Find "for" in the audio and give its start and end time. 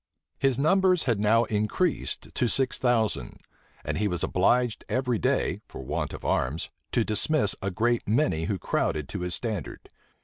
5.67-5.83